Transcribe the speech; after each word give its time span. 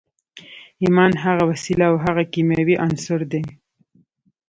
ایمان 0.83 1.11
هغه 1.23 1.43
وسیله 1.51 1.85
او 1.91 1.95
هغه 2.05 2.23
کیمیاوي 2.33 2.75
عنصر 2.85 3.19
دی 3.31 3.41